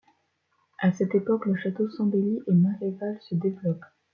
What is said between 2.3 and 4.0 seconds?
et Malleval se développe.